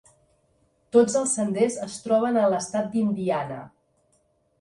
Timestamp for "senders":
1.39-1.77